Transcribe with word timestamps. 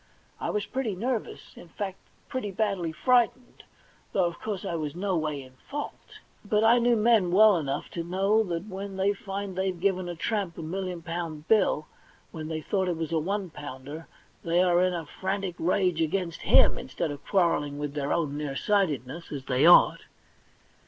I 0.39 0.49
was 0.49 0.65
pretty 0.65 0.95
nervous, 0.95 1.53
in 1.55 1.67
fact 1.69 1.99
pretty 2.27 2.49
badly 2.49 2.91
frightened, 2.91 3.61
though, 4.13 4.25
of 4.25 4.39
course, 4.39 4.65
I 4.65 4.73
was 4.73 4.95
no 4.95 5.15
way 5.15 5.43
in 5.43 5.53
fault; 5.69 6.17
but 6.43 6.63
I 6.63 6.79
knew 6.79 6.95
men 6.95 7.29
well 7.31 7.55
enough 7.55 7.87
to 7.91 8.03
know 8.03 8.41
that 8.45 8.65
when 8.65 8.97
they 8.97 9.13
find 9.13 9.55
they've 9.55 9.79
given 9.79 10.09
a 10.09 10.15
tramp 10.15 10.57
a 10.57 10.63
million 10.63 11.03
pound 11.03 11.47
bill 11.47 11.85
when 12.31 12.47
they 12.47 12.61
thought 12.61 12.87
it 12.89 12.97
was 12.97 13.11
a 13.11 13.19
one 13.19 13.51
pounder, 13.51 14.07
they 14.43 14.63
are 14.63 14.81
in 14.81 14.95
a 14.95 15.05
frantic 15.05 15.53
rage 15.59 16.01
against 16.01 16.41
Mm 16.41 16.79
instead 16.79 17.11
of 17.11 17.23
quarrelling 17.23 17.77
with 17.77 17.93
their 17.93 18.11
own 18.11 18.35
near 18.35 18.55
sighted 18.55 19.05
ness, 19.05 19.31
as 19.31 19.45
they 19.45 19.67
ought. 19.67 20.01